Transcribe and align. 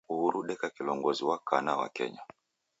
Uhuru 0.13 0.37
odeka 0.41 0.67
kilongozi 0.75 1.23
wa 1.29 1.37
kana 1.47 1.71
wa 1.79 1.87
kenya. 1.95 2.21